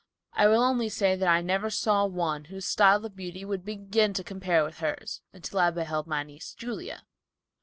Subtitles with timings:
[0.33, 4.13] I will only say that I never saw one, whose style of beauty would begin
[4.13, 7.05] to compare with hers, until I beheld my niece, Julia."